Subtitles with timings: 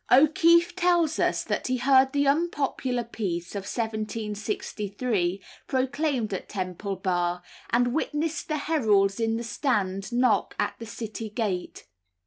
[0.11, 7.43] O'Keefe tells us that he heard the unpopular peace of 1763 proclaimed at Temple Bar,
[7.69, 11.85] and witnessed the heralds in the Strand knock at the city gate.